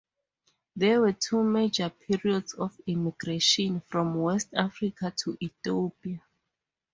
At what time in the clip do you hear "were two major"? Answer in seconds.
1.01-1.91